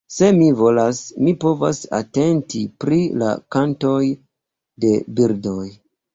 Se 0.13 0.27
mi 0.35 0.45
volas, 0.59 1.01
mi 1.27 1.33
povas 1.43 1.81
atenti 1.97 2.63
pri 2.85 2.99
la 3.25 3.29
kantoj 3.57 3.93
de 4.87 4.97
birdoj. 5.21 5.71